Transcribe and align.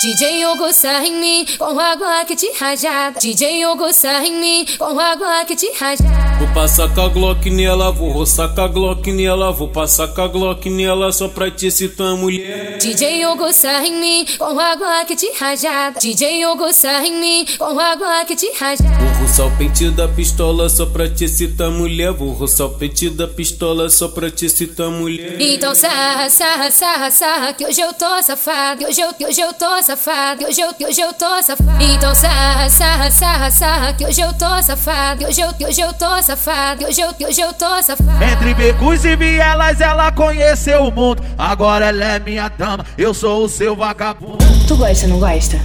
DJ 0.00 0.46
Hugo 0.46 0.72
sarra 0.72 1.08
em 1.08 1.20
mim 1.20 1.44
com 1.58 1.76
água 1.76 2.24
que 2.24 2.36
te 2.36 2.48
rajada. 2.56 3.18
DJ 3.18 3.66
Hugo 3.66 3.92
sarra 3.92 4.24
em 4.24 4.40
mim 4.40 4.66
com 4.78 4.96
água 4.96 5.44
que 5.44 5.56
te 5.56 5.72
rajada. 5.72 6.38
Vou 6.38 6.46
passar 6.54 6.88
com 6.94 7.00
a 7.00 7.08
Glock 7.08 7.50
nela, 7.50 7.90
vou 7.90 8.12
roçar 8.12 8.54
com 8.54 8.60
a 8.60 8.68
Glock 8.68 9.10
nela, 9.10 9.50
vou 9.50 9.66
passar 9.66 10.06
com 10.06 10.20
a 10.20 10.28
Glock 10.28 10.70
nela 10.70 11.10
só 11.10 11.26
pra 11.26 11.50
te 11.50 11.68
citar 11.68 12.16
mulher. 12.16 12.78
DJ 12.78 13.26
Hugo 13.26 13.52
sarra 13.52 13.88
em 13.88 14.00
mim 14.00 14.26
com 14.38 14.60
água 14.60 15.04
que 15.04 15.16
te 15.16 15.32
rajada. 15.36 15.98
DJ 15.98 16.46
Hugo 16.46 16.72
sarra 16.72 17.04
em 17.04 17.20
mim 17.20 17.46
com 17.58 17.80
água 17.80 18.24
que 18.24 18.36
te 18.36 18.52
rajada. 18.52 19.04
Vou 19.04 19.26
roçar 19.26 19.48
o 19.48 19.56
pente 19.58 19.90
da 19.90 20.06
pistola 20.06 20.68
só 20.68 20.86
pra 20.86 21.08
te 21.08 21.26
citar 21.26 21.72
mulher. 21.72 22.12
Vou 22.12 22.30
roçar 22.34 22.68
o 22.68 22.70
pente 22.70 23.10
da 23.10 23.26
pistola 23.26 23.90
só 23.90 24.06
pra 24.06 24.30
te 24.30 24.48
citar 24.48 24.90
mulher. 24.90 25.40
Então 25.40 25.74
sarra, 25.74 26.30
sarra, 26.30 26.70
sarra, 26.70 27.10
sarra, 27.10 27.52
que 27.52 27.66
hoje 27.66 27.80
eu 27.80 27.92
tô 27.92 28.22
safado. 28.22 28.78
Que 28.78 28.86
hoje 28.86 29.00
eu, 29.00 29.12
que 29.12 29.26
hoje 29.26 29.40
eu 29.40 29.52
tô 29.52 29.66
safado. 29.82 29.87
Que 29.88 30.44
hoje 30.44 30.60
eu, 30.60 30.86
hoje 30.86 31.00
eu 31.00 31.14
tô 31.14 31.42
safado. 31.42 31.82
Então 31.82 32.14
sarra, 32.14 32.68
sarra, 32.68 33.10
sarra, 33.10 33.50
sarra, 33.50 33.92
que 33.94 34.04
hoje 34.04 34.20
eu 34.20 34.34
tô 34.34 34.62
safado. 34.62 35.20
Que 35.20 35.26
hoje 35.26 35.40
eu, 35.40 35.54
que 35.54 35.64
hoje 35.64 35.80
eu 35.80 35.94
tô 35.94 36.22
safado. 36.22 36.78
Que 36.80 36.84
hoje 36.84 37.00
eu, 37.00 37.14
que 37.14 37.24
hoje 37.24 37.40
eu 37.40 37.54
tô 37.54 37.82
safado. 37.82 38.22
Entre 38.22 38.52
becos 38.52 39.06
e 39.06 39.16
vielas 39.16 39.80
ela 39.80 40.12
conheceu 40.12 40.82
o 40.84 40.92
mundo. 40.92 41.22
Agora 41.38 41.86
ela 41.86 42.04
é 42.04 42.18
minha 42.18 42.50
dama, 42.50 42.84
eu 42.98 43.14
sou 43.14 43.44
o 43.44 43.48
seu 43.48 43.74
vagabundo. 43.74 44.44
Tu 44.66 44.76
gosta, 44.76 45.06
não 45.06 45.18
gosta? 45.18 45.58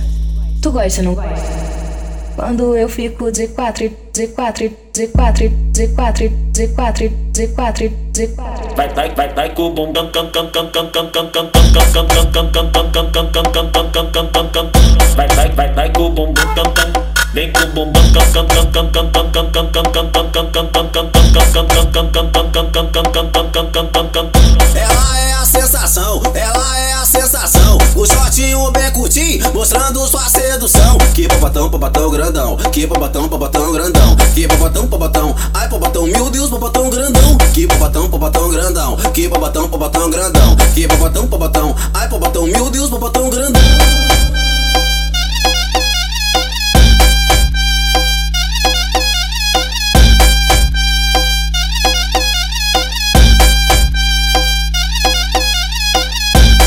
Tu 0.61 0.71
gosta, 0.71 1.01
não 1.01 1.15
gosta? 1.15 1.72
Quando 2.35 2.75
eu 2.75 2.89
fico 2.89 3.31
de 3.31 3.47
quatro, 3.49 3.89
de 4.13 4.27
quatro, 4.27 4.69
de 4.93 5.07
quatro, 5.07 5.49
de 5.49 5.87
quatro, 5.87 6.29
de 6.29 6.67
quatro, 6.69 7.09
de 7.31 7.47
quatro, 7.47 7.89
de 8.11 8.27
quatro. 8.27 8.75
Vai, 8.75 8.89
vai, 8.89 9.09
vai, 9.15 9.33
vai 9.33 9.49
com 9.53 9.63
o 9.63 9.69
bombão. 9.69 10.09
Vai, 15.15 15.27
vai, 15.27 15.49
vai, 15.49 15.73
vai 15.73 15.89
com 15.93 16.07
o 16.07 16.09
bombão. 16.09 16.43
Vem 17.33 17.51
com 17.53 17.59
o 17.59 17.67
bombão. 17.67 18.03
Ela 24.75 25.19
é 25.19 25.33
a 25.33 25.45
sensação, 25.45 26.21
ela 26.33 26.79
é 26.79 26.93
a 26.93 27.05
sensação. 27.05 27.77
O 27.95 28.05
shortinho 28.05 28.71
bem 28.71 28.82
curtir, 29.13 29.39
mostrando 29.53 30.07
sua 30.07 30.27
sedução. 30.27 30.97
Que 31.13 31.27
papatão, 31.27 31.69
papatão 31.69 32.09
grandão. 32.09 32.57
Que 32.71 32.87
papatão, 32.87 33.29
papatão 33.29 33.71
grandão. 33.71 34.15
Que 34.33 34.47
papatão, 34.47 34.87
papatão. 34.87 35.35
Ai, 35.53 35.69
papatão, 35.69 36.07
meu 36.07 36.29
Deus, 36.31 36.49
papatão 36.49 36.89
grandão. 36.89 37.37
Que 37.53 37.67
papatão, 37.67 38.09
papatão 38.09 38.49
grandão. 38.49 38.97
Que 39.13 39.29
papatão, 39.29 39.69
papatão 39.69 40.09
grandão. 40.09 40.55
Que 40.73 40.87
pabatão, 40.87 41.27
pabatão. 41.27 41.75
Ai, 41.93 42.09
papatão, 42.09 42.47
meu 42.47 42.69
Deus, 42.71 42.89
papatão 42.89 43.29
grandão. 43.29 43.61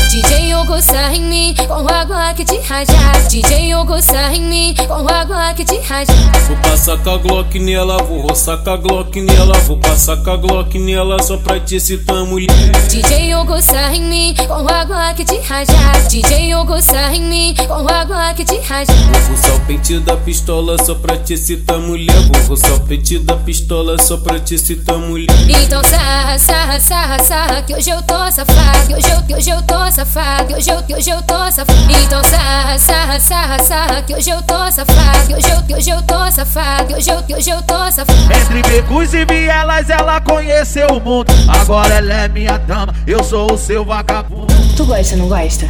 DJ 0.09 0.55
Hugo 0.55 0.81
Sarrini 0.81 1.53
com 1.67 1.87
a 1.93 1.96
água 2.07 2.33
que 2.33 2.45
te 2.45 2.57
rajada. 2.61 3.27
DJ 3.29 3.75
Hugo 3.75 4.01
sarra 4.01 4.33
em 4.33 4.41
mim 4.41 4.75
com 4.87 5.13
água 5.13 5.53
que 5.53 5.65
te 5.65 5.77
rajada. 5.81 6.39
Vou 6.47 6.55
passar 6.57 6.97
com 6.99 7.09
a 7.09 7.17
Glock 7.17 7.59
nela, 7.59 8.01
vou 8.03 8.21
roçar 8.21 8.57
com 8.63 8.69
a 8.69 8.77
Glock 8.77 9.21
nela, 9.21 9.53
vou 9.59 9.77
passar 9.77 10.15
com 10.17 10.31
a 10.31 10.37
Glock 10.37 10.79
nela 10.79 11.21
só 11.21 11.35
pra 11.37 11.59
te 11.59 11.79
citar 11.79 12.23
mulher. 12.25 12.47
DJ 12.87 13.35
Hugo 13.35 13.61
sarra 13.61 13.95
em 13.95 14.03
mim 14.03 14.33
com 14.35 14.73
água 14.73 15.13
que 15.13 15.25
te 15.25 15.37
rajada. 15.39 16.07
DJ 16.09 16.55
Hugo 16.55 16.81
sarra 16.81 17.15
em 17.15 17.21
mim 17.21 17.53
com 17.67 17.93
água 17.93 18.33
que 18.33 18.45
te 18.45 18.57
rajada. 18.57 19.19
Vou 19.27 19.35
roçar 19.35 19.55
o 19.55 19.59
pente 19.65 19.99
da 19.99 20.15
pistola 20.15 20.77
só 20.85 20.95
pra 20.95 21.17
te 21.17 21.35
citar 21.35 21.77
mulher. 21.77 22.15
Vou 22.31 22.49
roçar 22.49 22.73
o 22.73 22.79
pente 22.81 23.19
da 23.19 23.35
pistola 23.35 23.97
só 24.01 24.15
pra 24.15 24.39
te 24.39 24.57
citar 24.57 24.97
mulher. 24.97 25.27
Então 25.49 25.83
sarra, 25.83 26.39
sarra, 26.39 26.79
sarra, 26.79 27.19
sarra, 27.19 27.61
que 27.63 27.75
hoje 27.75 27.89
eu 27.89 28.01
tô 28.03 28.31
safado. 28.31 28.87
Que 28.87 28.93
hoje 28.95 29.09
eu, 29.09 29.21
que 29.23 29.35
hoje 29.35 29.49
eu 29.49 29.61
tô 29.63 29.91
safado. 29.91 30.47
Que 30.47 30.53
hoje 30.55 30.69
eu, 30.69 30.83
que 30.83 30.95
hoje 30.95 31.09
eu 31.09 31.21
tô 31.23 31.51
safado. 31.51 31.96
Então 32.05 32.23
sarra, 32.23 32.77
sarra, 32.77 33.19
sarra, 33.19 33.59
sarra, 33.59 34.01
que 34.01 34.13
hoje 34.13 34.29
eu 34.29 34.41
tô 34.41 34.71
safado. 34.71 35.27
Que 35.27 35.35
hoje 35.35 35.49
eu, 35.49 35.63
que 35.63 35.73
hoje 35.75 35.89
eu 35.89 36.01
tô 36.03 36.31
safado. 36.31 36.87
Que 36.87 36.93
hoje 36.95 37.09
eu, 37.09 37.23
que 37.23 37.35
hoje 37.35 37.49
eu 37.49 37.61
tô 37.63 37.91
safado. 37.91 38.33
Entre 38.33 38.61
becos 38.63 39.13
e 39.13 39.25
vielas 39.25 39.89
ela 39.89 40.21
conheceu 40.21 40.87
o 40.87 40.99
mundo. 40.99 41.31
Agora 41.47 41.95
ela 41.95 42.13
é 42.13 42.27
minha 42.27 42.57
dama, 42.57 42.93
eu 43.05 43.23
sou 43.23 43.53
o 43.53 43.57
seu 43.57 43.83
vagabundo. 43.83 44.53
Tu 44.75 44.85
gosta, 44.85 45.15
não 45.15 45.27
gosta? 45.27 45.67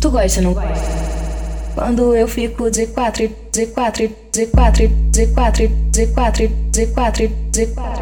Tu 0.00 0.10
gosta, 0.10 0.40
não 0.40 0.52
gosta? 0.52 1.12
Quando 1.74 2.14
eu 2.14 2.28
fico 2.28 2.70
de 2.70 2.86
quatro, 2.88 3.30
de 3.50 3.66
quatro, 3.66 4.10
de 4.32 4.46
quatro, 4.46 4.88
de 4.88 5.26
quatro, 5.28 5.68
de 5.68 6.06
quatro, 6.08 6.48
de 6.70 6.86
quatro, 6.86 7.28
de 7.50 7.66
quatro. 7.66 8.01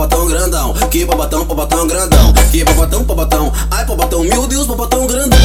pabatão 0.00 0.26
grandão. 0.26 0.72
Que 0.90 1.04
pabatão, 1.04 1.44
pabatão 1.44 1.86
grandão. 1.86 2.32
Que 2.50 2.64
pabatão, 2.64 3.04
pabatão. 3.04 3.52
Ai, 3.70 3.84
pabatão, 3.84 4.22
meu 4.22 4.46
Deus, 4.46 4.66
pabatão 4.66 5.06
grandão. 5.06 5.39